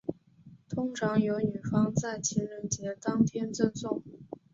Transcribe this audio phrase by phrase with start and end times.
[0.67, 4.01] 通常由女方在情人节当天赠送。